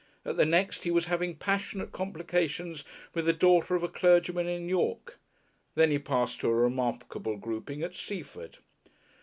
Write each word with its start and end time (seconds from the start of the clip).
At 0.25 0.35
the 0.35 0.47
next 0.47 0.83
he 0.83 0.89
was 0.89 1.05
having 1.05 1.35
passionate 1.35 1.91
complications 1.91 2.83
with 3.13 3.27
the 3.27 3.33
daughter 3.33 3.75
of 3.75 3.83
a 3.83 3.87
clergyman 3.87 4.47
in 4.47 4.67
York. 4.67 5.19
Then 5.75 5.91
he 5.91 5.99
passed 5.99 6.39
to 6.41 6.49
a 6.49 6.55
remarkable 6.55 7.37
grouping 7.37 7.83
at 7.83 7.95
Seaford. 7.95 8.57